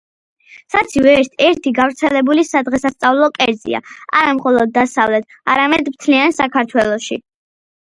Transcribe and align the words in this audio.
საცივი 0.75 1.11
ერთ 1.15 1.43
ერთი 1.47 1.73
გავრცელებული 1.79 2.45
სადღესასწაულო 2.53 3.29
კერძია 3.37 3.83
არა 4.23 4.33
მხოლოდ 4.41 4.75
დასავლეთ, 4.81 5.31
არამედ 5.57 5.95
მთლიანად 5.95 6.37
საქართველოში. 6.43 7.23